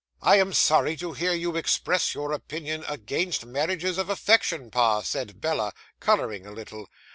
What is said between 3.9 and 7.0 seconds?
of affection, pa," said Bella, colouring a little.